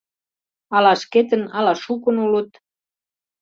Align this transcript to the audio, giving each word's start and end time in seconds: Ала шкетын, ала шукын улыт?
Ала 0.75 0.93
шкетын, 1.01 1.43
ала 1.57 1.73
шукын 1.83 2.15
улыт? 2.25 2.51